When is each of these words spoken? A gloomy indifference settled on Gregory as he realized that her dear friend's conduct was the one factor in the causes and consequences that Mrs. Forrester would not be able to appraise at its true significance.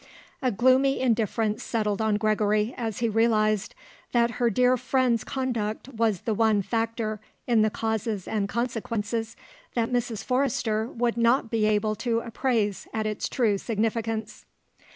A 0.41 0.49
gloomy 0.49 0.99
indifference 0.99 1.61
settled 1.63 2.01
on 2.01 2.17
Gregory 2.17 2.73
as 2.75 3.01
he 3.01 3.07
realized 3.07 3.75
that 4.13 4.31
her 4.41 4.49
dear 4.49 4.75
friend's 4.75 5.23
conduct 5.23 5.89
was 5.89 6.21
the 6.21 6.33
one 6.33 6.63
factor 6.63 7.19
in 7.45 7.61
the 7.61 7.69
causes 7.69 8.27
and 8.27 8.49
consequences 8.49 9.35
that 9.75 9.91
Mrs. 9.91 10.23
Forrester 10.23 10.87
would 10.87 11.17
not 11.17 11.51
be 11.51 11.67
able 11.67 11.93
to 11.97 12.21
appraise 12.21 12.87
at 12.91 13.05
its 13.05 13.29
true 13.29 13.59
significance. 13.59 14.47